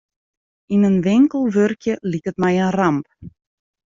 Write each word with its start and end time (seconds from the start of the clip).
Yn 0.75 0.87
in 0.89 0.97
winkel 1.07 1.43
wurkje 1.55 1.93
liket 2.11 2.37
my 2.41 2.51
in 2.63 2.71
ramp. 2.79 3.05